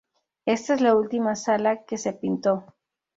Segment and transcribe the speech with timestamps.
[0.47, 2.73] Esta es la última sala que se pintó.